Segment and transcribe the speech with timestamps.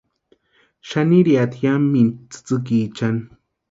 [0.89, 3.21] Xanirhiatʼi yamintu tsïtsïkichani.